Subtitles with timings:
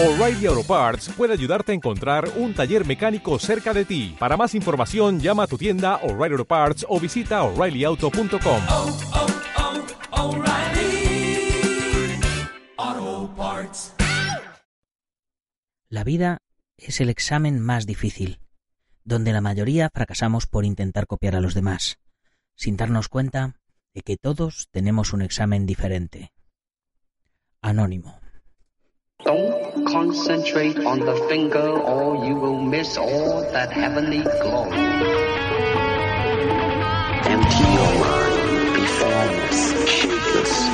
[0.00, 4.14] O'Reilly Auto Parts puede ayudarte a encontrar un taller mecánico cerca de ti.
[4.16, 8.62] Para más información, llama a tu tienda O'Reilly Auto Parts o visita oreillyauto.com.
[8.68, 8.98] oh,
[12.76, 13.94] oh, Parts.
[15.88, 16.42] La vida
[16.76, 18.38] es el examen más difícil,
[19.02, 21.98] donde la mayoría fracasamos por intentar copiar a los demás,
[22.54, 23.56] sin darnos cuenta
[23.94, 26.30] de que todos tenemos un examen diferente.
[27.60, 28.20] Anónimo.
[29.92, 34.68] Concentrate on the finger or you will miss all that heavenly glow.
[37.24, 40.70] Empty your mind, be formless, shapeless.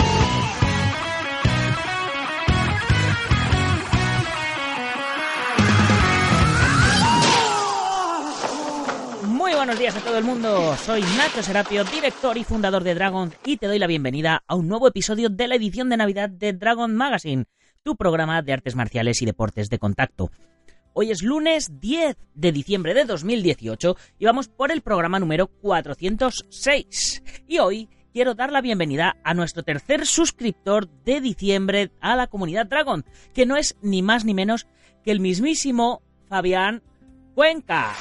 [9.28, 13.32] Muy buenos días a todo el mundo, soy Nacho Serapio, director y fundador de Dragon,
[13.45, 16.52] y te doy la bienvenida a un nuevo episodio de la edición de Navidad de
[16.52, 17.46] Dragon Magazine,
[17.84, 20.30] tu programa de artes marciales y deportes de contacto.
[20.95, 27.23] Hoy es lunes 10 de diciembre de 2018 y vamos por el programa número 406.
[27.46, 32.66] Y hoy quiero dar la bienvenida a nuestro tercer suscriptor de diciembre a la comunidad
[32.66, 33.04] Dragon,
[33.35, 34.66] que no es ni más ni menos
[35.04, 36.82] que el mismísimo Fabián
[37.35, 37.93] Cuenca.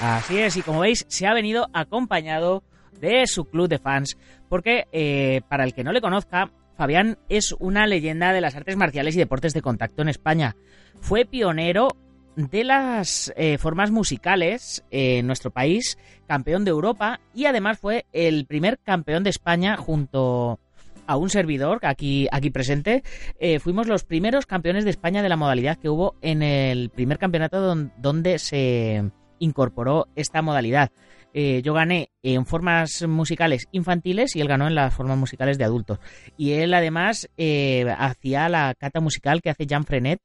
[0.00, 2.62] Así es, y como veis, se ha venido acompañado
[3.00, 4.16] de su club de fans,
[4.48, 8.76] porque eh, para el que no le conozca, Fabián es una leyenda de las artes
[8.76, 10.56] marciales y deportes de contacto en España.
[11.00, 11.88] Fue pionero
[12.36, 18.46] de las eh, formas musicales en nuestro país, campeón de Europa y además fue el
[18.46, 20.60] primer campeón de España junto
[21.08, 23.02] a un servidor aquí, aquí presente.
[23.40, 27.18] Eh, fuimos los primeros campeones de España de la modalidad que hubo en el primer
[27.18, 30.90] campeonato don- donde se incorporó esta modalidad.
[31.34, 35.64] Eh, yo gané en formas musicales infantiles y él ganó en las formas musicales de
[35.64, 35.98] adultos.
[36.36, 40.20] Y él además eh, hacía la cata musical que hace Jean Frenet,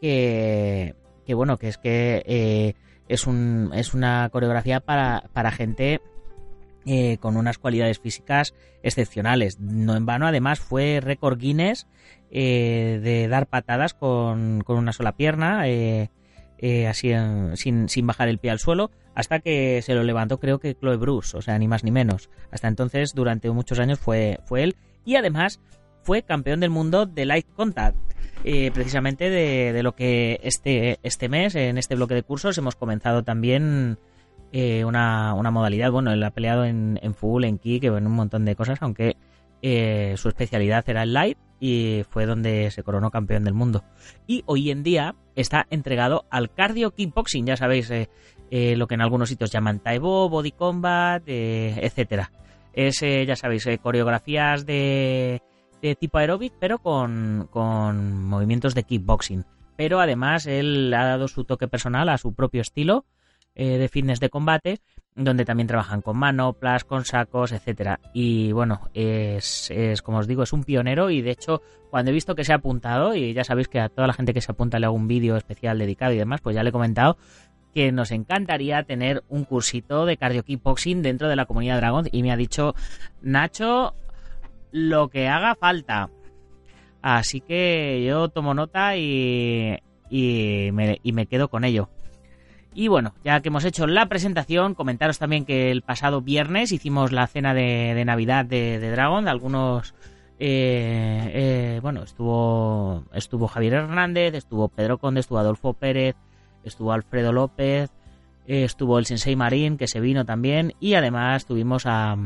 [0.00, 0.94] que,
[1.26, 2.74] que bueno, que es que eh,
[3.08, 6.00] es, un, es una coreografía para, para gente
[6.86, 9.58] eh, con unas cualidades físicas excepcionales.
[9.58, 11.86] No en vano, además, fue récord Guinness
[12.30, 15.66] de dar patadas con, con una sola pierna.
[16.58, 17.12] Eh, así
[17.54, 20.96] sin, sin bajar el pie al suelo, hasta que se lo levantó creo que Chloe
[20.96, 22.30] Bruce, o sea, ni más ni menos.
[22.50, 25.60] Hasta entonces, durante muchos años fue, fue él, y además
[26.02, 27.96] fue campeón del mundo de Light Contact,
[28.44, 32.76] eh, precisamente de, de lo que este, este mes, en este bloque de cursos, hemos
[32.76, 33.98] comenzado también
[34.52, 38.12] eh, una, una modalidad, bueno, él ha peleado en, en full, en kick, en un
[38.12, 39.16] montón de cosas, aunque
[40.16, 43.82] su especialidad era el light y fue donde se coronó campeón del mundo.
[44.26, 48.08] Y hoy en día está entregado al cardio kickboxing, ya sabéis, eh,
[48.50, 52.30] eh, lo que en algunos sitios llaman taibo, body combat, eh, etcétera.
[52.72, 55.42] Es, ya sabéis, coreografías de,
[55.80, 59.44] de tipo aeróbic, pero con, con movimientos de kickboxing.
[59.76, 63.04] Pero además él ha dado su toque personal a su propio estilo
[63.54, 64.80] eh, de fitness de combate,
[65.14, 68.00] donde también trabajan con manoplas, con sacos, etcétera.
[68.12, 72.14] Y bueno, es, es como os digo, es un pionero y de hecho cuando he
[72.14, 74.50] visto que se ha apuntado, y ya sabéis que a toda la gente que se
[74.50, 77.16] apunta le hago un vídeo especial dedicado y demás, pues ya le he comentado
[77.72, 82.22] que nos encantaría tener un cursito de cardio kickboxing dentro de la comunidad Dragon y
[82.22, 82.74] me ha dicho
[83.22, 83.94] Nacho
[84.72, 86.10] lo que haga falta.
[87.02, 89.78] Así que yo tomo nota y,
[90.08, 91.90] y, me, y me quedo con ello.
[92.76, 97.12] Y bueno, ya que hemos hecho la presentación, comentaros también que el pasado viernes hicimos
[97.12, 99.28] la cena de, de Navidad de, de Dragon.
[99.28, 99.94] Algunos,
[100.40, 106.16] eh, eh, bueno, estuvo, estuvo Javier Hernández, estuvo Pedro Conde, estuvo Adolfo Pérez,
[106.64, 107.90] estuvo Alfredo López,
[108.48, 112.16] eh, estuvo el Sensei Marín, que se vino también, y además tuvimos a,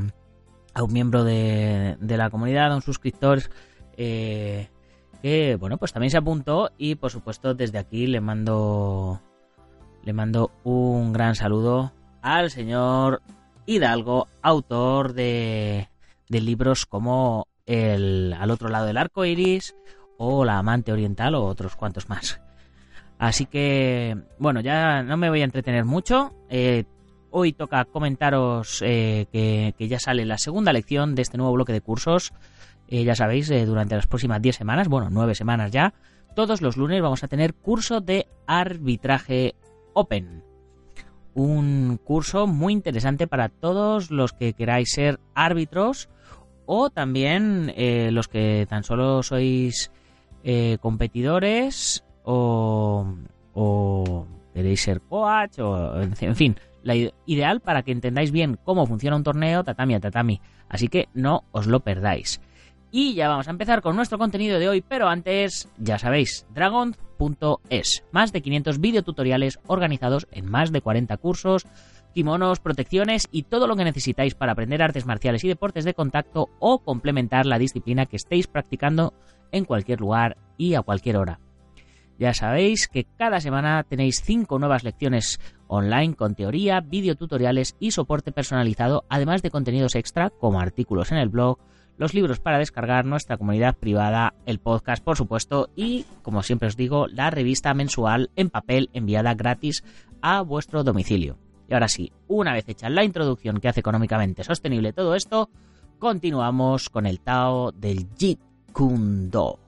[0.73, 3.43] a un miembro de, de la comunidad, a un suscriptor,
[3.97, 9.21] que, bueno, pues también se apuntó y, por supuesto, desde aquí le mando
[10.05, 11.93] le mando un gran saludo
[12.23, 13.23] al señor
[13.67, 15.89] Hidalgo, autor de,
[16.29, 19.75] libros como el Al otro lado del arco iris
[20.17, 22.41] o La amante oriental o otros cuantos más.
[23.19, 26.33] Así que, bueno, ya no me voy a entretener mucho.
[26.49, 26.85] Eh,
[27.31, 31.81] hoy toca comentaros eh, que, ya sale la segunda lección de este nuevo bloque de
[31.81, 32.33] cursos.
[32.89, 35.93] Eh, ya sabéis, durante las próximas 10 semanas, bueno, 9 semanas ya,
[36.35, 39.57] todos los lunes vamos a tener curso de arbitraje
[39.99, 40.45] Open.
[41.35, 46.09] Un curso muy interesante para todos los que queráis ser árbitros
[46.67, 49.91] o también eh, los que tan solo sois
[50.45, 53.07] eh, competidores o,
[53.55, 58.87] o queréis ser coach o en fin, la ide- ideal para que entendáis bien cómo
[58.87, 60.41] funciona un torneo tatami a tatami.
[60.69, 62.41] Así que no os lo perdáis.
[62.91, 68.05] Y ya vamos a empezar con nuestro contenido de hoy, pero antes, ya sabéis, dragon.es.
[68.13, 71.67] Más de 500 videotutoriales organizados en más de 40 cursos,
[72.15, 76.49] kimonos, protecciones y todo lo que necesitáis para aprender artes marciales y deportes de contacto
[76.61, 79.13] o complementar la disciplina que estéis practicando
[79.53, 81.41] en cualquier lugar y a cualquier hora.
[82.19, 85.39] Ya sabéis que cada semana tenéis 5 nuevas lecciones
[85.69, 91.29] online con teoría, videotutoriales y soporte personalizado, además de contenidos extra como artículos en el
[91.29, 91.59] blog,
[91.99, 96.77] los libros para descargar, nuestra comunidad privada, el podcast, por supuesto, y, como siempre os
[96.77, 99.85] digo, la revista mensual en papel enviada gratis
[100.23, 101.37] a vuestro domicilio.
[101.69, 105.51] Y ahora sí, una vez hecha la introducción que hace económicamente sostenible todo esto,
[105.99, 108.39] continuamos con el Tao del Jeet
[108.73, 109.59] Kune Do.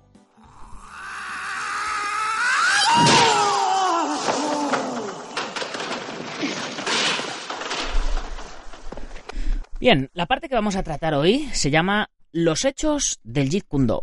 [9.81, 13.87] Bien, la parte que vamos a tratar hoy se llama Los hechos del Jeet Kune
[13.87, 14.03] Do.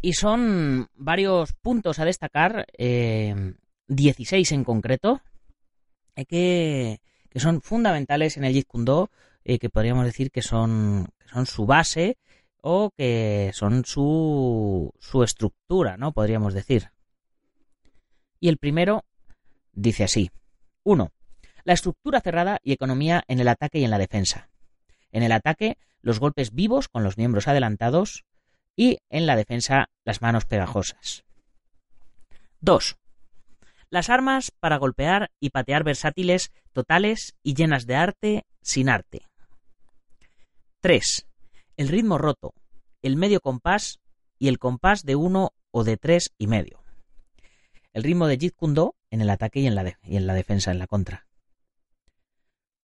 [0.00, 3.54] Y son varios puntos a destacar, eh,
[3.88, 5.20] 16 en concreto,
[6.16, 9.10] eh, que, que son fundamentales en el Jeet Kune Do,
[9.44, 12.16] eh, que podríamos decir que son, que son su base
[12.62, 16.12] o que son su, su estructura, ¿no?
[16.12, 16.90] Podríamos decir.
[18.38, 19.04] Y el primero
[19.72, 20.30] dice así.
[20.84, 21.12] 1.
[21.64, 24.48] La estructura cerrada y economía en el ataque y en la defensa.
[25.12, 28.24] En el ataque, los golpes vivos con los miembros adelantados
[28.76, 31.24] y en la defensa, las manos pegajosas.
[32.60, 32.96] 2.
[33.90, 39.22] Las armas para golpear y patear versátiles, totales y llenas de arte sin arte.
[40.80, 41.26] 3.
[41.76, 42.54] El ritmo roto,
[43.02, 44.00] el medio compás
[44.38, 46.82] y el compás de uno o de tres y medio.
[47.92, 50.34] El ritmo de Jeet Kune Do en el ataque y en la, y en la
[50.34, 51.26] defensa, en la contra.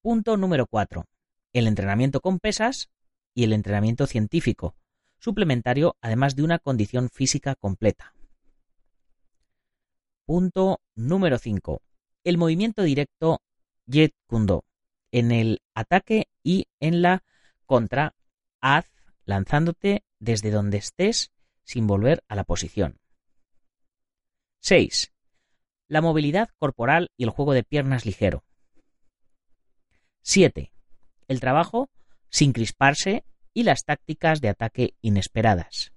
[0.03, 1.07] Punto número 4.
[1.53, 2.91] El entrenamiento con pesas
[3.37, 4.75] y el entrenamiento científico,
[5.19, 8.15] suplementario además de una condición física completa.
[10.25, 11.83] Punto número 5.
[12.25, 13.43] El movimiento directo
[13.87, 14.65] Jeet Kune Do
[15.13, 17.25] en el ataque y en la
[17.67, 18.15] contra
[18.61, 18.87] haz
[19.27, 21.31] lanzándote desde donde estés
[21.63, 22.99] sin volver a la posición.
[24.61, 25.13] 6.
[25.89, 28.45] La movilidad corporal y el juego de piernas ligero.
[30.23, 30.73] 7.
[31.29, 31.91] El trabajo
[32.31, 35.93] sin crisparse y las tácticas de ataque inesperadas.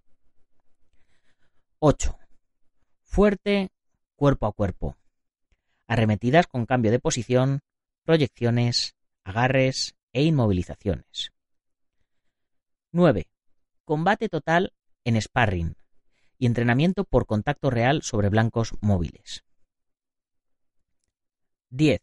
[1.79, 2.17] 8.
[3.03, 3.71] Fuerte
[4.15, 4.97] cuerpo a cuerpo.
[5.87, 7.61] Arremetidas con cambio de posición,
[8.03, 11.31] proyecciones, agarres e inmovilizaciones.
[12.91, 13.27] 9.
[13.85, 14.73] Combate total
[15.03, 15.75] en sparring
[16.37, 19.43] y entrenamiento por contacto real sobre blancos móviles.
[21.69, 22.01] 10.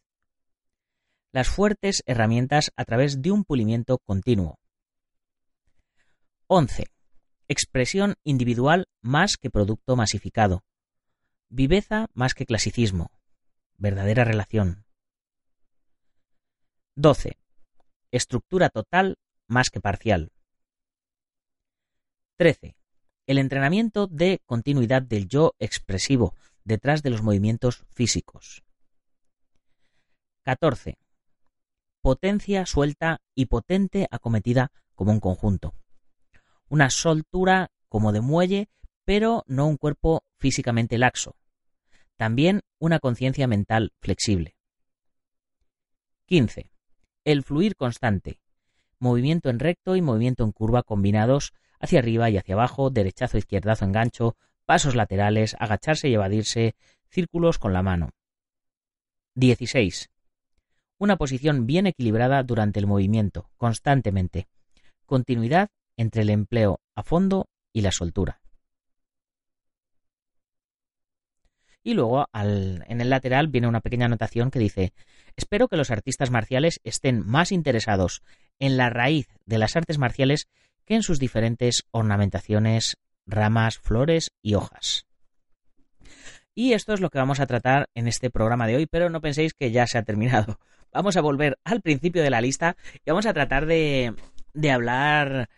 [1.37, 4.59] Las fuertes herramientas a través de un pulimiento continuo.
[6.47, 6.87] 11.
[7.47, 10.65] Expresión individual más que producto masificado.
[11.51, 13.11] Viveza más que clasicismo.
[13.77, 14.87] Verdadera relación.
[16.95, 17.37] 12.
[18.13, 20.33] Estructura total más que parcial.
[22.39, 22.79] 13.
[23.27, 26.35] El entrenamiento de continuidad del yo expresivo
[26.65, 28.65] detrás de los movimientos físicos.
[30.45, 30.97] 14.
[32.07, 35.75] Potencia suelta y potente acometida como un conjunto.
[36.69, 38.69] Una soltura como de muelle,
[39.05, 41.35] pero no un cuerpo físicamente laxo.
[42.17, 44.55] También una conciencia mental flexible.
[46.27, 46.71] 15.
[47.25, 48.39] El fluir constante.
[49.01, 53.85] Movimiento en recto y movimiento en curva combinados hacia arriba y hacia abajo, derechazo, izquierdazo,
[53.85, 56.77] engancho, pasos laterales, agacharse y evadirse,
[57.09, 58.11] círculos con la mano.
[59.35, 60.09] 16.
[60.99, 64.49] Una posición bien equilibrada durante el movimiento, constantemente.
[65.05, 68.41] Continuidad entre el empleo a fondo y la soltura.
[71.83, 74.93] Y luego en el lateral viene una pequeña anotación que dice,
[75.37, 78.23] espero que los artistas marciales estén más interesados
[78.59, 80.49] en la raíz de las artes marciales
[80.85, 85.07] que en sus diferentes ornamentaciones, ramas, flores y hojas.
[86.55, 89.21] Y esto es lo que vamos a tratar en este programa de hoy, pero no
[89.21, 90.59] penséis que ya se ha terminado.
[90.97, 94.15] Vamos a volver al principio de la lista y vamos a tratar de,
[94.73, 95.51] hablar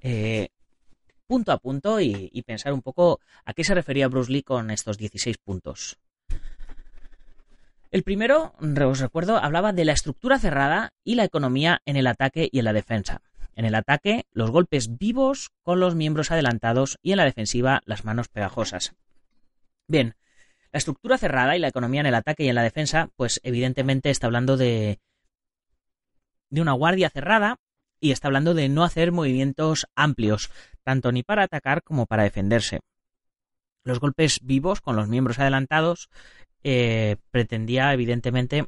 [0.00, 0.48] eh,
[1.28, 4.68] punto a punto y, y pensar un poco a qué se refería Bruce Lee con
[4.72, 5.96] estos 16 puntos.
[7.92, 12.48] El primero, os recuerdo, hablaba de la estructura cerrada y la economía en el ataque
[12.50, 13.22] y en la defensa.
[13.54, 18.04] En el ataque, los golpes vivos con los miembros adelantados y en la defensiva, las
[18.04, 18.96] manos pegajosas.
[19.86, 20.16] Bien,
[20.72, 24.10] la estructura cerrada y la economía en el ataque y en la defensa, pues evidentemente
[24.10, 25.00] está hablando de,
[26.50, 27.56] de una guardia cerrada
[28.00, 30.50] y está hablando de no hacer movimientos amplios,
[30.82, 32.80] tanto ni para atacar como para defenderse.
[33.84, 36.08] Los golpes vivos con los miembros adelantados
[36.62, 38.66] eh, pretendía evidentemente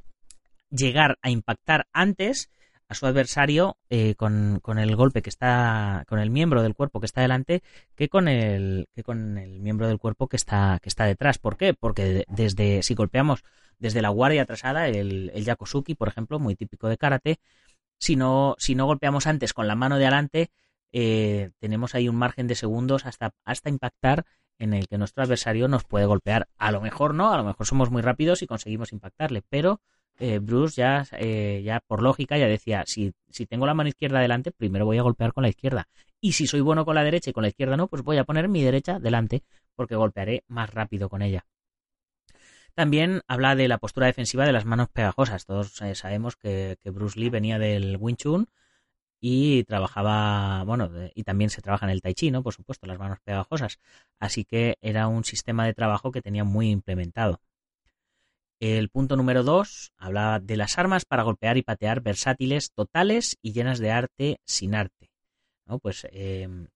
[0.70, 2.50] llegar a impactar antes
[2.92, 7.00] a su adversario eh, con, con, el golpe que está con el miembro del cuerpo
[7.00, 7.62] que está delante
[7.96, 11.56] que con el que con el miembro del cuerpo que está que está detrás ¿por
[11.56, 11.72] qué?
[11.72, 13.44] porque desde si golpeamos
[13.78, 17.40] desde la guardia atrasada el, el yakosuki por ejemplo muy típico de karate
[17.98, 20.50] si no si no golpeamos antes con la mano de adelante
[20.92, 24.26] eh, tenemos ahí un margen de segundos hasta hasta impactar
[24.58, 27.66] en el que nuestro adversario nos puede golpear a lo mejor no a lo mejor
[27.66, 29.80] somos muy rápidos y conseguimos impactarle pero
[30.18, 34.20] eh, Bruce ya, eh, ya por lógica ya decía, si, si tengo la mano izquierda
[34.20, 35.88] delante, primero voy a golpear con la izquierda.
[36.20, 38.24] Y si soy bueno con la derecha y con la izquierda no, pues voy a
[38.24, 39.42] poner mi derecha delante
[39.74, 41.44] porque golpearé más rápido con ella.
[42.74, 45.44] También habla de la postura defensiva de las manos pegajosas.
[45.44, 48.48] Todos eh, sabemos que, Bruce Lee venía del Wing Chun
[49.20, 52.42] y trabajaba, bueno, y también se trabaja en el Tai Chi, ¿no?
[52.42, 53.78] Por supuesto, las manos pegajosas.
[54.18, 57.40] Así que era un sistema de trabajo que tenía muy implementado.
[58.62, 63.52] El punto número dos habla de las armas para golpear y patear versátiles, totales y
[63.52, 65.10] llenas de arte sin arte.
[65.66, 65.80] ¿no?
[65.80, 66.68] Pues em,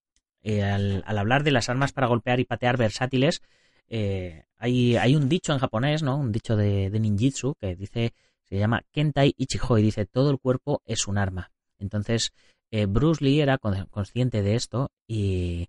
[0.43, 3.41] eh, al, hablar de las armas para golpear y patear versátiles,
[3.87, 6.17] eh, hay, hay, un dicho en japonés, ¿no?
[6.17, 10.83] Un dicho de, de, ninjitsu que dice, se llama Kentai Ichihoi, dice todo el cuerpo
[10.87, 11.53] es un arma.
[11.79, 12.33] Entonces,
[12.73, 15.69] eh, Bruce Lee era consciente de esto y,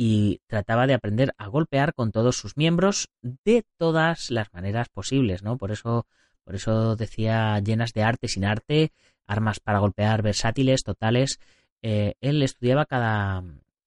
[0.00, 5.42] y trataba de aprender a golpear con todos sus miembros de todas las maneras posibles,
[5.42, 5.58] ¿no?
[5.58, 6.06] Por eso,
[6.44, 8.92] por eso decía llenas de arte sin arte,
[9.26, 11.40] armas para golpear versátiles, totales.
[11.82, 13.42] Eh, él estudiaba cada,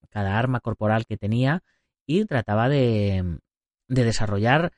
[0.09, 1.63] cada arma corporal que tenía
[2.05, 3.39] y trataba de,
[3.87, 4.73] de desarrollar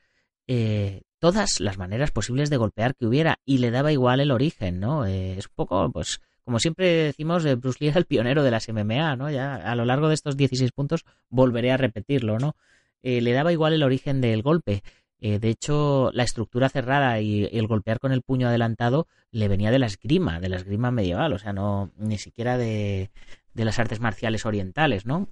[0.46, 4.78] eh, todas las maneras posibles de golpear que hubiera y le daba igual el origen,
[4.78, 5.04] ¿no?
[5.04, 8.50] Eh, es un poco, pues, como siempre decimos, eh, Bruce Lee era el pionero de
[8.50, 9.30] las MMA, ¿no?
[9.30, 12.54] Ya a lo largo de estos 16 puntos volveré a repetirlo, ¿no?
[13.02, 14.82] Eh, le daba igual el origen del golpe.
[15.20, 19.70] Eh, de hecho, la estructura cerrada y el golpear con el puño adelantado le venía
[19.70, 23.10] de la esgrima, de la esgrima medieval, o sea, no ni siquiera de,
[23.54, 25.28] de las artes marciales orientales, ¿no?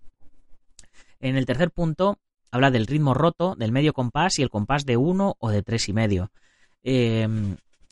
[1.21, 2.19] En el tercer punto
[2.51, 5.89] habla del ritmo roto, del medio compás y el compás de uno o de tres
[5.89, 6.31] y medio.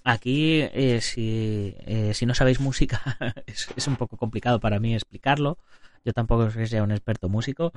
[0.04, 3.02] Aquí, eh, si, eh, si, no sabéis música,
[3.47, 5.59] es, un poco complicado para mí explicarlo.
[6.04, 7.73] Yo tampoco soy un experto músico.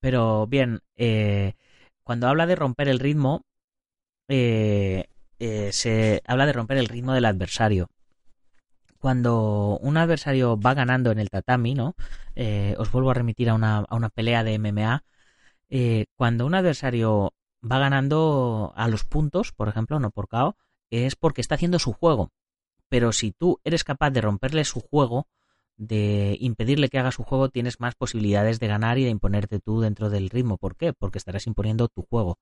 [0.00, 1.54] Pero bien, eh,
[2.04, 3.42] cuando habla de romper el ritmo,
[4.28, 7.88] se habla de romper el ritmo del adversario.
[8.98, 11.94] Cuando un adversario va ganando en el tatami, ¿no?
[12.78, 15.04] os vuelvo a remitir a una, a una pelea de MMA.
[16.16, 20.56] cuando un adversario va ganando a los puntos, por ejemplo, no por KO,
[20.92, 22.30] es porque está haciendo su juego.
[22.88, 25.26] Pero si tú eres capaz de romperle su juego,
[25.76, 29.80] de impedirle que haga su juego, tienes más posibilidades de ganar y de imponerte tú
[29.80, 30.58] dentro del ritmo.
[30.58, 30.92] ¿Por qué?
[30.92, 32.38] Porque estarás imponiendo tu juego.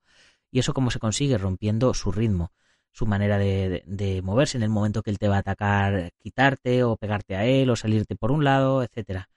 [0.50, 1.38] ¿Y eso cómo se consigue?
[1.38, 2.52] Rompiendo su ritmo,
[2.92, 6.96] su manera de, moverse en el momento que él te va a atacar, quitarte o
[6.96, 9.30] pegarte a él o salirte por un lado, etcétera.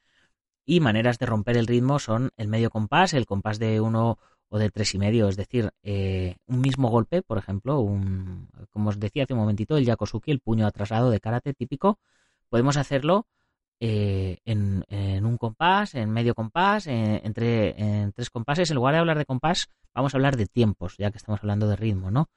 [0.66, 4.18] Y maneras de romper el ritmo son el medio compás, el compás de uno
[4.54, 8.90] o de tres y medio, es decir, eh, un mismo golpe, por ejemplo, un, como
[8.90, 11.98] os decía hace un momentito, el Yakosuki, el puño atrasado de karate típico,
[12.50, 13.26] podemos hacerlo
[13.80, 18.70] eh, en, un compás, en medio compás, entre en tres compases.
[18.70, 21.68] En lugar de hablar de compás, vamos a hablar de tiempos, ya que estamos hablando
[21.68, 22.30] de ritmo, ¿no?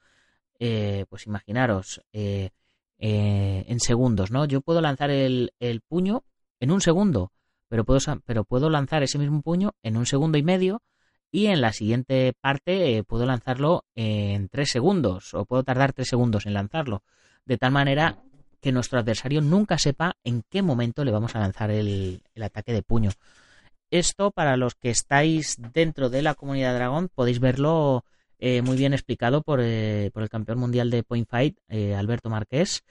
[0.57, 4.45] Eh, pues imaginaros, en segundos, ¿no?
[4.45, 6.23] Yo puedo lanzar el, el puño
[6.59, 7.31] en un segundo,
[7.67, 10.81] pero puedo, pero puedo lanzar ese mismo puño en un segundo y medio
[11.31, 16.07] y en la siguiente parte eh, puedo lanzarlo en 3 segundos o puedo tardar 3
[16.07, 17.03] segundos en lanzarlo,
[17.45, 18.17] de tal manera
[18.61, 22.81] que nuestro adversario nunca sepa en qué momento le vamos a lanzar el, ataque de
[22.81, 23.11] puño.
[23.91, 28.03] Esto para los que estáis dentro de la comunidad Dragón podéis verlo
[28.39, 31.57] eh, muy bien explicado por, eh, por, el campeón mundial de Point Fight,
[31.95, 32.83] Alberto Márquez.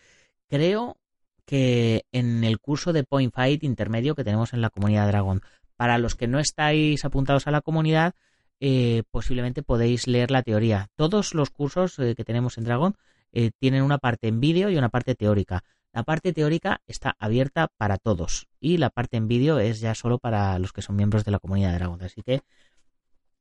[0.49, 0.97] Creo
[1.45, 5.43] que en el curso de Point Fight intermedio que tenemos en la comunidad Dragón.
[5.76, 8.14] Para los que no estáis apuntados a la comunidad,
[8.61, 10.88] eh, posiblemente podéis leer la teoría.
[10.97, 12.97] Todos los cursos eh, que tenemos en Dragon
[13.33, 15.62] eh, tienen una parte en vídeo y una parte teórica.
[15.92, 20.18] La parte teórica está abierta para todos y la parte en vídeo es ya solo
[20.18, 22.02] para los que son miembros de la comunidad de Dragon.
[22.02, 22.42] Así que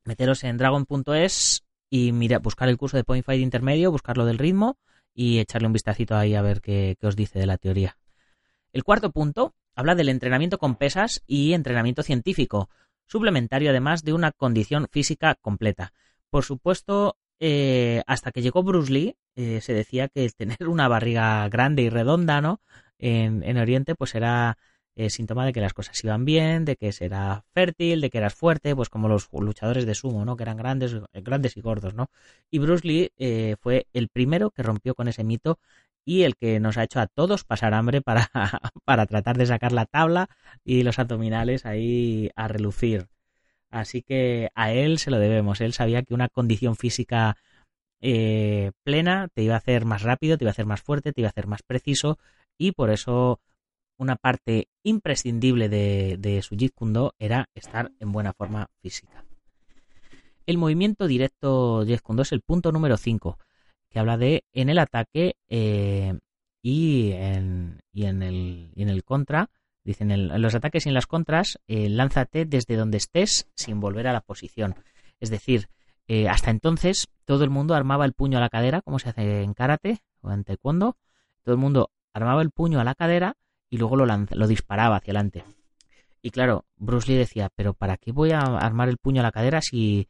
[0.04, 4.78] meteros en dragon.es y buscar el curso de Point Fight intermedio, buscarlo del ritmo
[5.14, 7.98] y echarle un vistacito ahí a ver qué os dice de la teoría.
[8.76, 12.70] El cuarto punto habla del entrenamiento con pesas y entrenamiento científico
[13.08, 15.94] suplementario además de una condición física completa.
[16.30, 21.48] Por supuesto, eh, hasta que llegó Bruce Lee, eh, se decía que tener una barriga
[21.48, 22.60] grande y redonda, ¿no?
[23.00, 24.58] En, Oriente, pues era,
[24.98, 28.34] eh, síntoma de que las cosas iban bien, de que será fértil, de que eras
[28.34, 30.38] fuerte, pues como los luchadores de sumo, ¿no?
[30.38, 32.10] Que eran grandes, grandes y gordos, ¿no?
[32.50, 35.60] Y Bruce Lee eh, fue el primero que rompió con ese mito
[36.06, 38.30] y el que nos ha hecho a todos pasar hambre para,
[38.86, 40.30] para tratar de sacar la tabla
[40.64, 43.08] y los abdominales ahí a relucir.
[43.70, 45.60] Así que a él se lo debemos.
[45.60, 47.36] Él sabía que una condición física
[48.84, 51.28] plena te iba a hacer más rápido, te iba a hacer más fuerte, te iba
[51.28, 52.20] a hacer más preciso
[52.58, 53.40] y por eso
[53.98, 59.26] una parte imprescindible de, su Jeet Kune Do era estar en buena forma física.
[60.46, 63.40] El movimiento directo Jeet Kune Do es el punto número 5,
[63.96, 66.20] que habla de en el ataque eh,
[66.62, 69.50] y, en, y, en el, en el contra.
[69.86, 74.08] Dicen en, los ataques y en las contras, eh, lánzate desde donde estés sin volver
[74.08, 74.76] a la posición.
[75.22, 75.70] Es decir,
[76.10, 79.44] eh, hasta entonces todo el mundo armaba el puño a la cadera, como se hace
[79.44, 80.98] en karate o en taekwondo.
[81.44, 83.38] Todo el mundo armaba el puño a la cadera
[83.70, 85.46] y luego lo, lo disparaba hacia adelante.
[86.22, 89.32] Y claro, Bruce Lee decía, pero ¿para qué voy a armar el puño a la
[89.32, 90.10] cadera si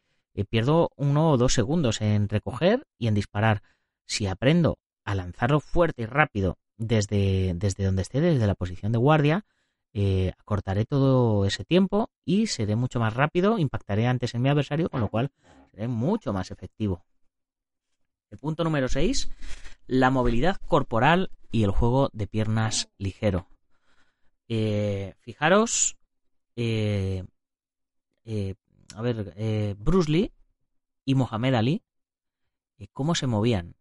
[0.50, 3.62] pierdo uno o dos segundos en recoger y en disparar?
[4.06, 8.98] Si aprendo a lanzarlo fuerte y rápido desde, desde donde esté, desde la posición de
[8.98, 9.46] guardia,
[9.94, 14.90] eh, acortaré todo ese tiempo y seré mucho más rápido, impactaré antes en mi adversario,
[14.90, 15.32] con lo cual
[15.72, 17.06] seré mucho más efectivo.
[18.30, 19.32] El punto número 6,
[19.88, 23.48] la movilidad corporal y el juego de piernas ligero.
[24.48, 25.98] Eh, fijaros,
[26.56, 27.24] eh,
[28.26, 28.56] eh,
[28.96, 30.32] a ver, Bruce Lee
[31.06, 31.84] y Mohamed Ali,
[32.92, 33.76] cómo se movían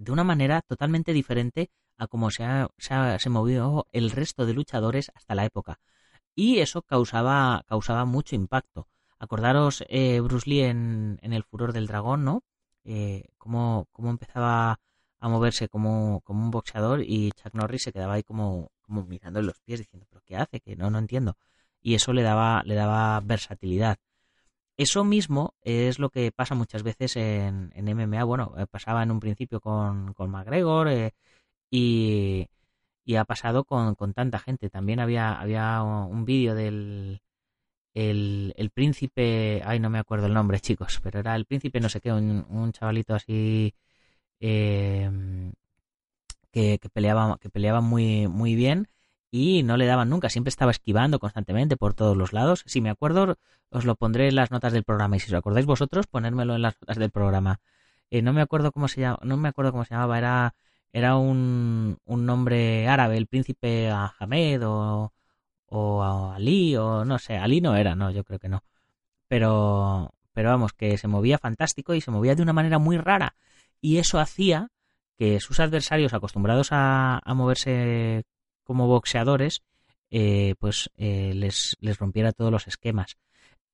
[0.00, 5.12] de una manera totalmente diferente a cómo se, ha, se, movió el resto de luchadores
[5.14, 5.78] hasta la época.
[6.34, 8.88] Y eso causaba, causaba mucho impacto.
[9.18, 9.84] Acordaros
[10.22, 12.42] Bruce Lee en, en, El Furor del Dragón, ¿no?
[13.36, 14.80] cómo, cómo empezaba
[15.18, 19.40] a moverse como, como un boxeador y Chuck Norris se quedaba ahí como, como mirando
[19.40, 20.60] en los pies diciendo, pero ¿qué hace?
[20.60, 21.36] Que no, no entiendo.
[21.82, 23.98] Y eso le daba, le daba versatilidad.
[24.80, 28.24] Eso mismo es lo que pasa muchas veces en, MMA.
[28.24, 31.12] Bueno, eh, pasaba en un principio con, con McGregor eh,
[31.70, 32.48] y,
[33.16, 34.70] ha pasado con, tanta gente.
[34.70, 37.20] También había, había un vídeo del
[37.94, 42.00] el, príncipe, ay no me acuerdo el nombre chicos, pero era el príncipe no sé
[42.00, 43.74] qué, un, chavalito así
[44.40, 45.52] Em,
[46.52, 48.88] que, peleaba, que peleaba muy, muy bien
[49.30, 52.62] y no le daban nunca, siempre estaba esquivando constantemente por todos los lados.
[52.66, 53.36] Si me acuerdo,
[53.70, 56.62] os lo pondré en las notas del programa y si os acordáis vosotros, ponérmelo en
[56.62, 57.60] las notas del programa.
[58.10, 60.54] Eh, no me acuerdo cómo se llama, no me acuerdo cómo se llamaba, era
[60.92, 65.12] era un, un nombre árabe, el príncipe Ahmed o,
[65.66, 68.64] o Ali o no sé, Ali no era, no, yo creo que no.
[69.28, 73.34] Pero pero vamos, que se movía fantástico y se movía de una manera muy rara
[73.80, 74.70] y eso hacía
[75.18, 78.24] que sus adversarios acostumbrados a, moverse
[78.64, 79.62] como boxeadores,
[80.10, 83.18] eh, pues eh, les, rompiera todos los esquemas.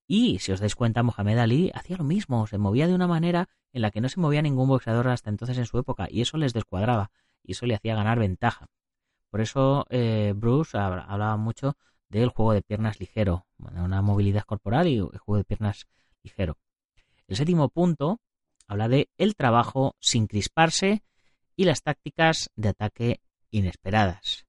[0.07, 3.49] Y si os dais cuenta, Mohamed Ali hacía lo mismo, se movía de una manera
[3.73, 6.37] en la que no se movía ningún boxeador hasta entonces en su época, y eso
[6.37, 7.11] les descuadraba,
[7.43, 8.67] y eso le hacía ganar ventaja.
[9.31, 11.77] Por eso eh, Bruce hablaba mucho
[12.09, 15.87] del juego de piernas ligero, una movilidad corporal y el juego de piernas
[16.23, 16.57] ligero.
[17.27, 18.21] El séptimo punto
[18.69, 21.03] Habla de el trabajo sin crisparse
[21.55, 23.21] y las tácticas de ataque
[23.51, 24.46] inesperadas.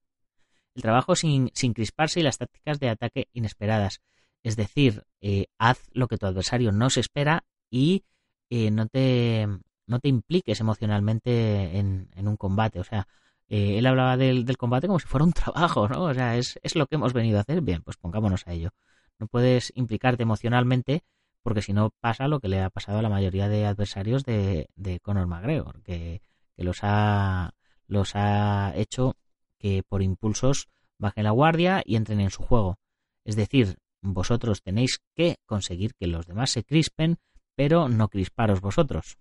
[0.78, 4.00] El trabajo sin, sin crisparse y las tácticas de ataque inesperadas.
[4.44, 8.04] Es decir, eh, haz lo que tu adversario no se espera y
[8.48, 9.48] eh, no, te,
[9.88, 12.78] no te impliques emocionalmente en, un combate.
[12.78, 13.08] O sea,
[13.48, 16.04] eh, él hablaba del, del, combate como si fuera un trabajo, ¿no?
[16.04, 17.60] O sea, es, es lo que hemos venido a hacer.
[17.60, 18.70] Bien, pues pongámonos a ello.
[19.18, 21.02] No puedes implicarte emocionalmente
[21.42, 24.68] porque si no pasa lo que le ha pasado a la mayoría de adversarios de,
[24.76, 26.22] de Conor McGregor, que,
[26.56, 27.52] los, ha,
[27.88, 29.16] los ha hecho
[29.58, 30.68] que por impulsos
[30.98, 32.78] bajen la guardia y entren en su juego.
[33.24, 37.18] Es decir, vosotros tenéis que conseguir que los demás se crispen,
[37.54, 39.18] pero no crisparos vosotros.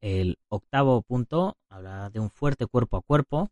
[0.00, 3.50] El octavo punto habla de un fuerte cuerpo a cuerpo,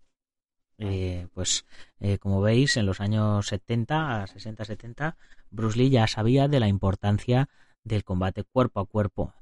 [0.79, 1.65] eh, pues
[2.01, 5.17] eh, como veis, en los años 70, 60-70,
[5.51, 7.49] Bruce Lee ya sabía de la importancia
[7.85, 9.33] del combate cuerpo a cuerpo,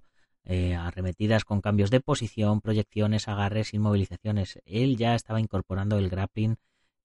[0.44, 4.60] eh, arremetidas con cambios de posición, proyecciones, agarres, inmovilizaciones.
[4.64, 6.56] Él ya estaba incorporando el grappling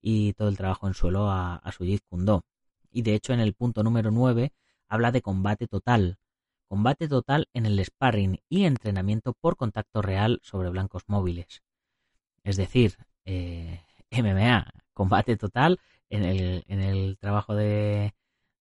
[0.01, 2.45] y todo el trabajo en suelo a, su Jeet Kune Do.
[2.91, 4.53] Y de hecho, en el punto número 9
[4.87, 6.17] habla de combate total.
[6.67, 11.61] Combate total en el sparring y entrenamiento por contacto real sobre blancos móviles.
[12.43, 18.13] Es decir, eh, MMA, combate total en el, en el trabajo de,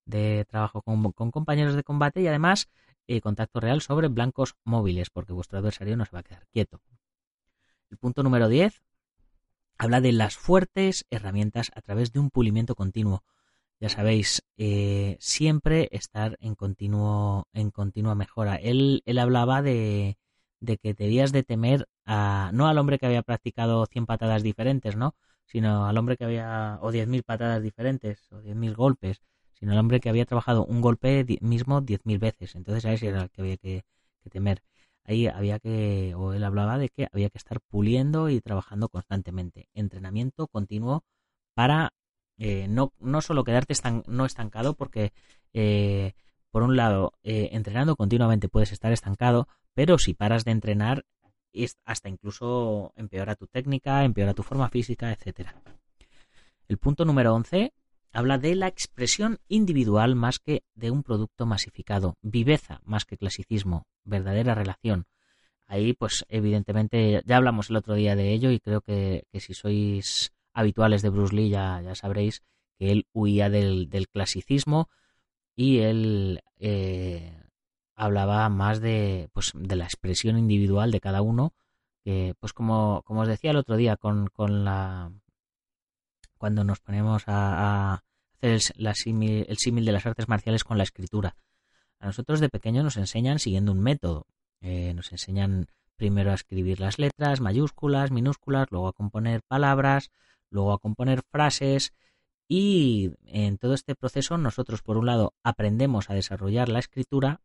[0.06, 2.68] de trabajo con, compañeros de combate y además
[3.07, 6.81] eh, contacto real sobre blancos móviles, porque vuestro adversario no se va a quedar quieto.
[7.90, 8.83] El punto número 10
[9.79, 13.25] habla de las fuertes herramientas a través de un pulimiento continuo.
[13.81, 18.57] Ya sabéis, eh, siempre estar en continuo, en continua mejora.
[18.57, 20.17] Él, él hablaba de,
[20.61, 24.97] de que debías de temer a, no al hombre que había practicado 100 patadas diferentes,
[24.97, 25.14] ¿no?
[25.45, 29.21] Sino al hombre que había, o 10.000 patadas diferentes, o 10.000 golpes,
[29.59, 32.55] sino al hombre que había trabajado un golpe mismo 10.000 veces.
[32.55, 33.85] Entonces a ese era el que había que,
[34.31, 34.62] temer.
[35.05, 39.69] Ahí había que, o él hablaba de que había que estar puliendo y trabajando constantemente.
[39.75, 41.05] Entrenamiento continuo
[41.55, 41.93] para
[42.38, 43.75] eh, no, no solo quedarte
[44.07, 45.12] no estancado, porque
[45.53, 46.14] eh,
[46.51, 51.05] por un lado, eh, entrenando continuamente puedes estar estancado, pero si paras de entrenar,
[51.85, 55.51] hasta incluso empeora tu técnica, empeora tu forma física, etc.
[56.69, 57.73] El punto número 11
[58.14, 63.87] habla de la expresión individual más que de un producto masificado, viveza más que clasicismo,
[64.05, 65.07] verdadera relación.
[65.66, 70.33] Ahí, pues evidentemente, ya hablamos el otro día de ello y creo que, si sois
[70.53, 72.42] habituales de Bruce Lee ya, ya sabréis
[72.79, 74.88] que él huía del, clasicismo
[75.57, 77.37] y él eh,
[77.96, 81.53] hablaba más de, pues, de la expresión individual de cada uno,
[82.05, 85.11] que pues como, como os decía el otro día con, con la
[86.44, 88.04] cuando nos ponemos a,
[88.42, 91.38] hacer el, el símil de las artes marciales con la escritura.
[91.98, 94.26] A nosotros de pequeño nos enseñan siguiendo un método.
[94.61, 100.11] Eh, nos enseñan primero a escribir las letras, mayúsculas, minúsculas, luego a componer palabras,
[100.50, 101.94] luego a componer frases
[102.46, 107.40] y en todo este proceso nosotros por un lado aprendemos a desarrollar la escritura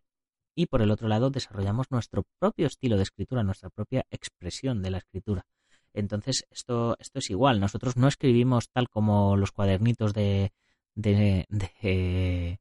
[0.56, 4.92] y por el otro lado desarrollamos nuestro propio estilo de escritura, nuestra propia expresión de
[4.92, 5.46] la escritura.
[5.94, 7.60] Entonces, esto, esto es igual.
[7.60, 10.52] Nosotros no escribimos tal como los cuadernitos de,
[10.96, 12.60] de, de,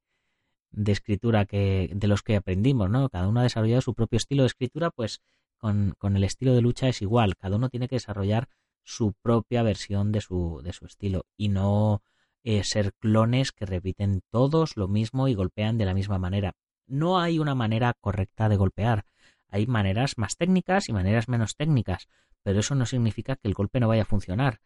[0.93, 3.09] escritura que, de los que aprendimos, ¿no?
[3.09, 5.21] Cada uno ha desarrollado su propio estilo de escritura, pues
[5.59, 7.37] con, con, el estilo de lucha es igual.
[7.37, 8.49] Cada uno tiene que desarrollar
[8.85, 12.03] su propia versión de su, de su estilo y no
[12.45, 16.55] eh, ser clones que repiten todos lo mismo y golpean de la misma manera.
[16.87, 19.05] No hay una manera correcta de golpear.
[19.51, 22.09] Hay maneras más técnicas y maneras menos técnicas
[22.43, 24.61] pero eso no significa que el golpe no vaya a funcionar,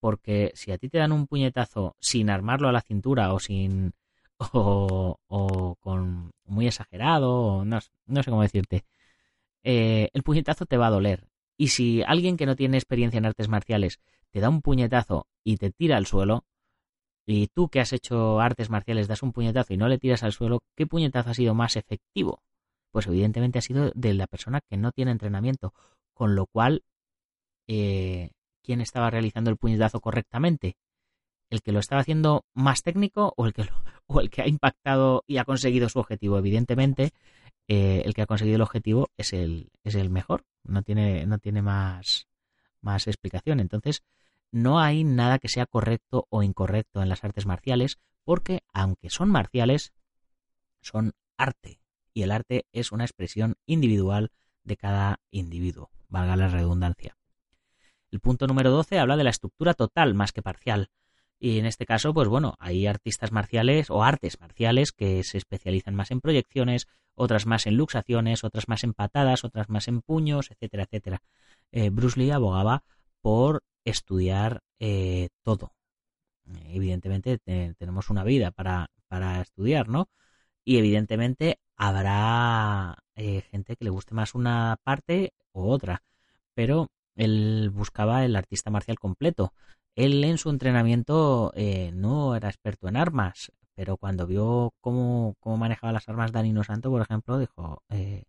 [0.00, 3.92] porque si a ti te dan un puñetazo sin armarlo a la cintura o sin
[4.52, 7.90] o, con muy exagerado o no, sé
[8.30, 8.84] cómo decirte,
[9.64, 11.28] eh, el puñetazo te va a doler.
[11.56, 15.56] Y si alguien que no tiene experiencia en artes marciales te da un puñetazo y
[15.56, 16.44] te tira al suelo,
[17.26, 20.32] y tú que has hecho artes marciales das un puñetazo y no le tiras al
[20.32, 22.42] suelo, ¿qué puñetazo ha sido más efectivo?
[22.90, 25.74] Pues evidentemente ha sido de la persona que no tiene entrenamiento,
[26.14, 26.84] con lo cual
[27.68, 28.30] eh,
[28.62, 30.76] quién estaba realizando el puñetazo correctamente.
[31.50, 33.62] ¿El que lo estaba haciendo más técnico o el que,
[34.06, 36.38] o el que ha impactado y ha conseguido su objetivo?
[36.38, 37.12] Evidentemente,
[37.68, 40.44] eh, el que ha conseguido el objetivo es el, es el mejor.
[40.64, 42.26] No tiene, no tiene más,
[42.80, 43.60] más explicación.
[43.60, 44.02] Entonces,
[44.50, 49.30] no hay nada que sea correcto o incorrecto en las artes marciales, porque aunque son
[49.30, 49.92] marciales,
[50.80, 51.80] son arte.
[52.14, 54.30] Y el arte es una expresión individual
[54.64, 57.17] de cada individuo, valga la redundancia.
[58.10, 60.90] El punto número 12 habla de la estructura total más que parcial.
[61.40, 65.94] Y en este caso, pues bueno, hay artistas marciales o artes marciales que se especializan
[65.94, 70.50] más en proyecciones, otras más en luxaciones, otras más en patadas, otras más en puños,
[70.50, 71.22] etcétera, etcétera.
[71.70, 72.82] Eh, Bruce Lee abogaba
[73.20, 75.72] por estudiar eh, todo.
[76.70, 80.08] Evidentemente tenemos una vida para, para, estudiar, ¿no?
[80.64, 86.02] Y evidentemente habrá eh, gente que le guste más una parte u otra.
[86.54, 86.88] Pero
[87.18, 89.52] él buscaba el artista marcial completo.
[89.96, 95.92] Él en su entrenamiento eh, no era experto en armas, pero cuando vio cómo, manejaba
[95.92, 98.24] las armas Danino Santo, por ejemplo, dijo, eh,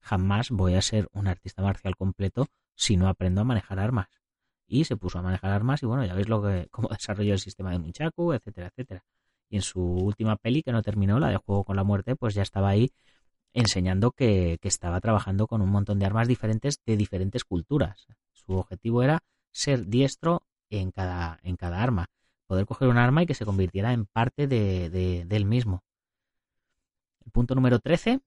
[0.00, 4.08] jamás voy a ser un artista marcial completo si no aprendo a manejar armas.
[4.66, 7.38] Y se puso a manejar armas y bueno, ya veis lo que, cómo desarrolló el
[7.40, 9.04] sistema de Nunchaku, etcétera, etcétera.
[9.48, 12.34] Y en su última peli, que no terminó, la de Juego con la Muerte, pues
[12.34, 12.92] ya estaba ahí
[13.54, 18.06] enseñando que, que estaba trabajando con un montón de armas diferentes de diferentes culturas.
[18.46, 22.06] Su objetivo era ser diestro en cada, en cada arma,
[22.46, 25.82] poder coger un arma y que se convirtiera en parte de, mismo.
[27.24, 28.20] El punto número 13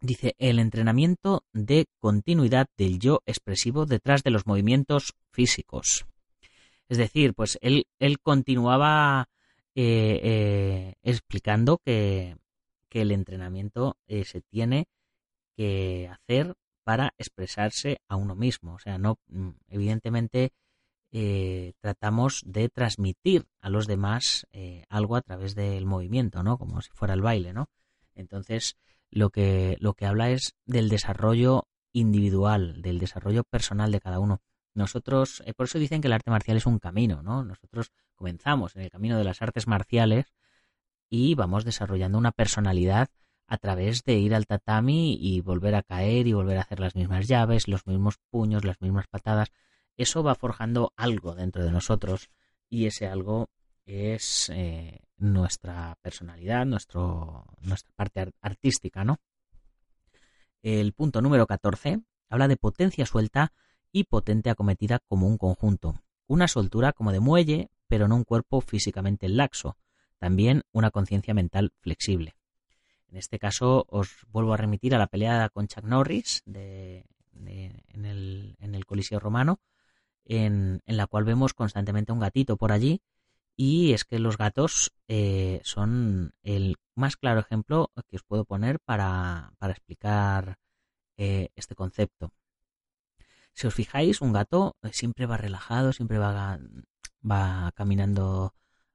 [0.00, 6.06] dice el entrenamiento de continuidad del yo expresivo detrás de los movimientos físicos.
[6.88, 9.28] Es decir, pues él, él continuaba
[9.74, 12.36] eh, eh, explicando que,
[12.88, 14.86] que, el entrenamiento eh, se tiene
[15.56, 18.74] que hacer para expresarse a uno mismo.
[18.74, 20.52] O sea, no, mm, evidentemente
[21.10, 26.58] eh, tratamos de transmitir a los demás eh, algo a través del movimiento, ¿no?
[26.58, 27.68] Como si fuera el baile, ¿no?
[28.14, 28.76] Entonces,
[29.10, 34.42] lo que, lo que habla es del desarrollo individual, del desarrollo personal de cada uno.
[34.74, 37.44] nosotros, eh, por eso dicen que el arte marcial es un camino, ¿no?
[37.44, 40.34] Nosotros comenzamos en el camino de las artes marciales
[41.08, 43.08] y vamos desarrollando una personalidad
[43.46, 46.94] a través de ir al tatami y volver a caer y volver a hacer las
[46.94, 49.52] mismas llaves, los mismos puños, las mismas patadas.
[49.96, 52.30] Eso va forjando algo dentro de nosotros
[52.68, 53.50] y ese algo
[53.86, 59.20] es eh, nuestra personalidad, nuestro, nuestra parte artística, ¿no?
[60.62, 63.52] El punto número 14 habla de potencia suelta
[63.92, 66.00] y potente acometida como un conjunto.
[66.26, 69.76] Una soltura como de muelle, pero no un cuerpo físicamente laxo.
[70.18, 72.34] También una conciencia mental flexible.
[73.14, 77.04] En este caso os vuelvo a remitir a la pelea con Chuck Norris en,
[77.94, 79.60] el, Coliseo Romano,
[80.24, 83.02] en, la cual vemos constantemente un gatito por allí.
[83.54, 88.80] Y es que los gatos eh, son el más claro ejemplo que os puedo poner
[88.80, 90.58] para, explicar
[91.16, 92.32] eh, este concepto.
[93.52, 96.58] Si os fijáis, un gato eh, siempre va relajado, siempre va
[97.76, 98.54] caminando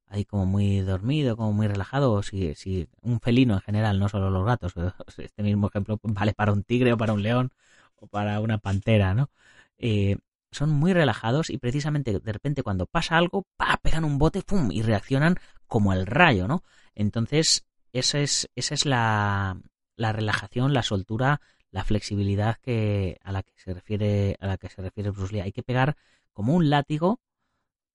[0.09, 4.09] ahí como muy dormido, como muy relajado, o si, si un felino en general, no
[4.09, 4.73] solo los gatos,
[5.17, 7.51] este mismo ejemplo vale para un tigre o para un león
[7.95, 9.29] o para una pantera, ¿no?
[9.77, 10.17] Eh,
[10.51, 13.79] son muy relajados y precisamente de repente cuando pasa algo, ¡pa!
[13.81, 14.71] pegan un bote, ¡pum!
[14.71, 16.63] y reaccionan como el rayo, ¿no?
[16.95, 19.61] Entonces, esa es, esa es la,
[19.95, 21.41] la relajación, la soltura,
[21.71, 25.41] la flexibilidad que, a la que se refiere, a la que se refiere Bruce Lee.
[25.41, 25.97] Hay que pegar
[26.33, 27.19] como un látigo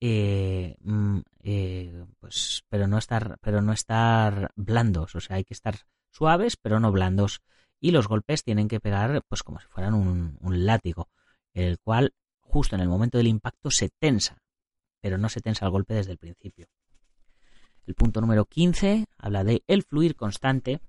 [0.07, 5.55] eh, mm, eh, pues, pero no estar, pero no estar blandos, o sea, hay que
[5.55, 5.77] estar
[6.11, 7.41] suaves, pero no blandos.
[7.81, 11.09] Y los golpes tienen que pegar, pues, como si fueran un, látigo,
[11.55, 14.43] el cual, justo en el momento del impacto, se tensa,
[15.01, 16.67] pero no se tensa el golpe desde el principio.
[17.87, 20.83] El punto número 15 habla de el fluir constante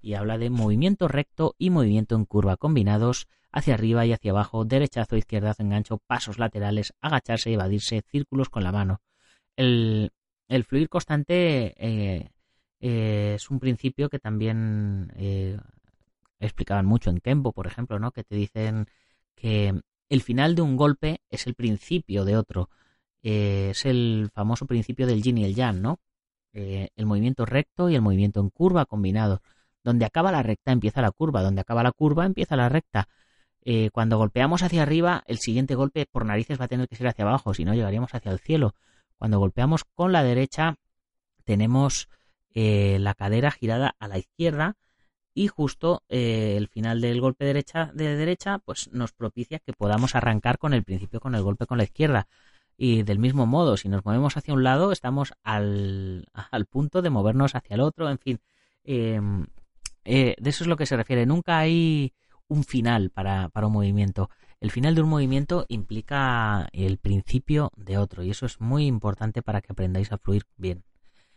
[0.00, 4.64] y habla de movimiento recto y movimiento en curva combinados hacia arriba y hacia abajo,
[4.64, 9.02] derechazo, izquierdazo, engancho, pasos laterales, agacharse y evadirse, círculos con la mano.
[9.56, 10.10] El,
[10.66, 12.30] fluir constante eh,
[12.80, 15.58] eh, es un principio que también eh,
[16.40, 18.10] explicaban mucho en Kempo, por ejemplo, ¿no?
[18.12, 18.86] que te dicen
[19.34, 22.70] que el final de un golpe es el principio de otro.
[23.22, 26.00] es el famoso principio del yin y el yang, ¿no?
[26.54, 29.42] el movimiento recto y el movimiento en curva combinado.
[29.84, 33.08] Donde acaba la recta empieza la curva, donde acaba la curva empieza la recta.
[33.64, 37.06] Eh, cuando golpeamos hacia arriba, el siguiente golpe por narices va a tener que ser
[37.06, 38.74] hacia abajo, si no llegaríamos hacia el cielo.
[39.16, 40.76] Cuando golpeamos con la derecha,
[41.44, 42.08] tenemos
[42.50, 44.76] eh, la cadera girada a la izquierda
[45.32, 50.14] y justo eh, el final del golpe derecha de derecha pues nos propicia que podamos
[50.14, 52.26] arrancar con el principio con el golpe con la izquierda.
[52.76, 57.10] Y del mismo modo si nos movemos hacia un lado estamos al, al punto de
[57.10, 58.40] movernos hacia el otro en fin.
[58.84, 59.46] Em,
[60.04, 61.26] de eso es lo que se refiere.
[61.26, 62.12] Nunca hay
[62.52, 64.28] un final para, un movimiento.
[64.60, 69.42] El final de un movimiento implica el principio de otro y eso es muy importante
[69.42, 70.84] para que aprendáis a fluir bien.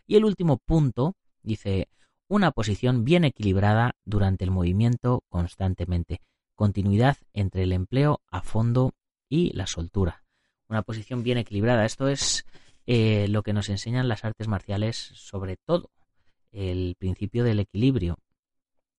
[0.06, 1.88] Y el último punto dice
[2.28, 6.20] una posición bien equilibrada durante el movimiento constantemente.
[6.54, 8.92] Continuidad entre el empleo a fondo
[9.28, 10.22] y la soltura.
[10.68, 11.84] Una posición bien equilibrada.
[11.84, 12.44] Esto es
[12.86, 15.90] eh, lo que nos enseñan las artes marciales sobre todo.
[16.52, 18.18] El principio del equilibrio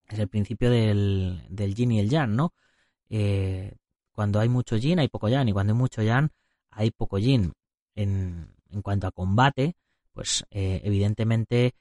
[0.07, 2.53] es el principio del, del yin y el yang, ¿no?
[3.09, 3.75] Eh,
[4.11, 6.31] cuando hay mucho yin hay poco yang y cuando hay mucho yang
[6.71, 7.53] hay poco yin.
[7.95, 9.75] En, en cuanto a combate,
[10.13, 11.75] pues eh, evidentemente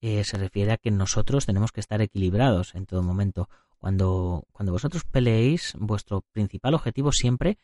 [0.00, 3.48] eh, se refiere a que nosotros tenemos que estar equilibrados en todo momento.
[3.78, 7.58] Cuando, cuando vosotros peleéis, vuestro principal objetivo siempre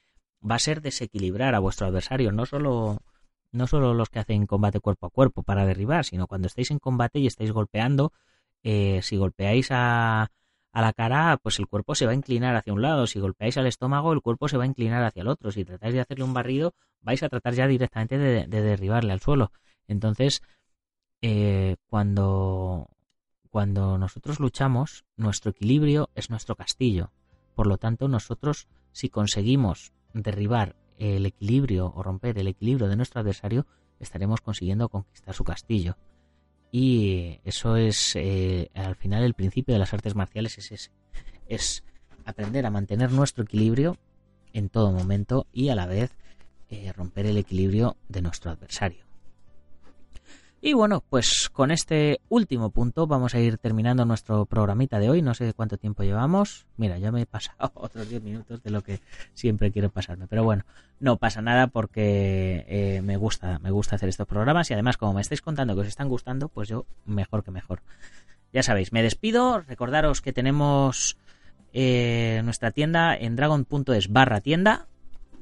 [0.49, 2.99] va a ser desequilibrar a vuestro adversario, no solo,
[3.53, 6.79] no solo los que hacen combate cuerpo a cuerpo para derribar, sino cuando estáis en
[6.79, 8.13] combate y estáis golpeando,
[8.63, 10.31] eh, si golpeáis a,
[10.73, 13.07] a la cara, pues el cuerpo se va a inclinar hacia un lado.
[13.07, 15.51] Si golpeáis al estómago, el cuerpo se va a inclinar hacia el otro.
[15.51, 19.53] Si tratáis de hacerle un barrido, vais a tratar ya directamente de, derribarle al suelo.
[19.89, 20.43] Entonces,
[21.23, 22.89] eh, cuando,
[23.51, 27.11] cuando nosotros luchamos, nuestro equilibrio es nuestro castillo.
[27.55, 33.21] Por lo tanto, nosotros, si conseguimos derribar el equilibrio o romper el equilibrio de nuestro
[33.21, 33.67] adversario,
[33.99, 35.97] estaremos consiguiendo conquistar su castillo.
[36.73, 40.91] Y eso es, eh, al final, el principio de las artes marciales es ese.
[41.49, 41.85] Es
[42.25, 43.97] aprender a mantener nuestro equilibrio
[44.53, 46.11] en todo momento y a la vez
[46.69, 49.10] eh, romper el equilibrio de nuestro adversario.
[50.63, 55.23] Y bueno, pues con este último punto vamos a ir terminando nuestro programita de hoy.
[55.23, 56.67] No sé cuánto tiempo llevamos.
[56.77, 59.01] Mira, ya me he pasado otros 10 minutos de lo que
[59.33, 60.27] siempre quiero pasarme.
[60.27, 60.65] Pero bueno,
[60.99, 65.15] no pasa nada porque eh, me gusta, me gusta hacer estos programas y además como
[65.15, 67.81] me estáis contando que os están gustando, pues yo mejor que mejor.
[68.53, 69.61] Ya sabéis, me despido.
[69.63, 71.17] Recordaros que tenemos
[71.73, 74.89] eh, nuestra tienda en dragon.es barra tienda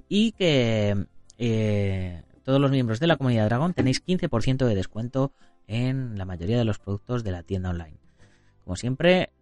[0.08, 1.06] y que
[1.38, 5.34] eh, todos los miembros de la comunidad Dragon tenéis 15% de descuento
[5.66, 7.98] en la mayoría de los productos de la tienda online.
[8.64, 9.34] Como siempre,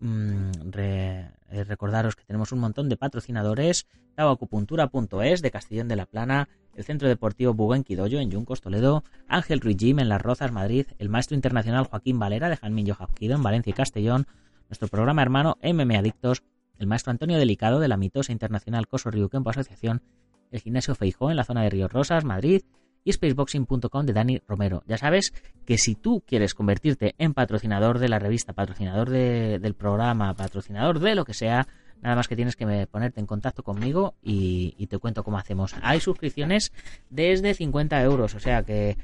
[0.00, 1.30] mm, eh,
[1.66, 7.08] recordaros que tenemos un montón de patrocinadores, tabacupuntura.es de Castellón de la Plana, el Centro
[7.08, 11.86] Deportivo Buguenquidoyo en Yuncos, Toledo, Ángel Ruiz Gym en Las Rozas, Madrid, el Maestro Internacional
[11.86, 14.26] Joaquín Valera de Jalmillo Jauquido en Valencia y Castellón,
[14.68, 16.42] nuestro programa hermano MM Adictos,
[16.76, 20.02] el Maestro Antonio Delicado de la Mitosa Internacional Coso Campo Asociación,
[20.50, 22.62] el Gimnasio Feijó en la zona de Ríos Rosas, Madrid,
[23.04, 24.82] y spaceboxing.com de Dani Romero.
[24.86, 25.32] Ya sabes
[25.66, 31.14] que si tú quieres convertirte en patrocinador de la revista, patrocinador del programa, patrocinador de
[31.14, 31.68] lo que sea,
[32.02, 35.74] nada más que tienes que ponerte en contacto conmigo y, te cuento cómo hacemos.
[35.82, 36.72] Hay suscripciones
[37.10, 38.96] desde 50 euros, o sea que eh,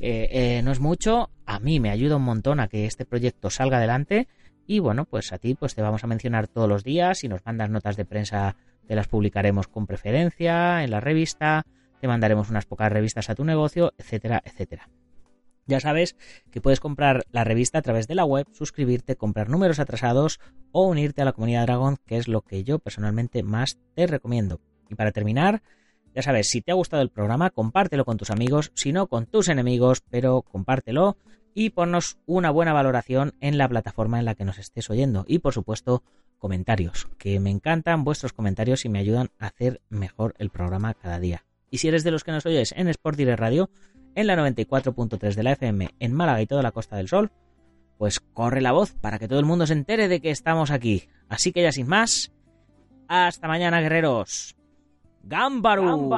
[0.00, 1.30] eh, no es mucho.
[1.46, 4.28] A mí me ayuda un montón a que este proyecto salga adelante.
[4.66, 7.18] Y bueno, pues a ti pues te vamos a mencionar todos los días.
[7.18, 11.64] Si nos mandas notas de prensa, te las publicaremos con preferencia en la revista
[12.00, 14.88] te mandaremos unas pocas revistas a tu negocio, etcétera, etcétera.
[15.66, 16.16] Ya sabes
[16.52, 20.38] que puedes comprar la revista a través de la web, suscribirte, comprar números atrasados
[20.70, 24.60] o unirte a la comunidad Dragon, que es lo que yo personalmente más te recomiendo.
[24.88, 25.62] Y para terminar,
[26.14, 29.26] ya sabes, si te ha gustado el programa, compártelo con tus amigos, si no con
[29.26, 31.16] tus enemigos, pero compártelo
[31.52, 35.24] y ponnos una buena valoración en la plataforma en la que nos estés oyendo.
[35.26, 36.04] Y por supuesto,
[36.38, 41.18] comentarios, que me encantan vuestros comentarios y me ayudan a hacer mejor el programa cada
[41.18, 41.44] día.
[41.70, 43.70] Y si eres de los que nos oyes en Sport Direct Radio,
[44.14, 47.30] en la 94.3 de la FM en Málaga y toda la Costa del Sol,
[47.98, 51.08] pues corre la voz para que todo el mundo se entere de que estamos aquí.
[51.28, 52.32] Así que ya sin más,
[53.08, 54.56] hasta mañana guerreros.
[55.22, 56.08] ¡Gámbaro!